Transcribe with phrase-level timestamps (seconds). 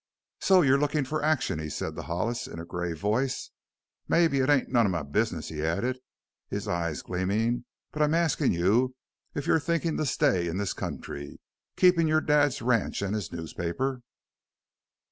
[0.39, 3.51] "So you're lookin' for action?" he said to Hollis in a grave voice.
[4.07, 5.99] "Mebbe it ain't none of my business," he added,
[6.49, 8.95] his eyes gleaming, "but I'm askin' you
[9.35, 11.39] if you're thinkin' to stay in this country
[11.77, 14.01] keepin' your dad's ranch an' his newspaper?"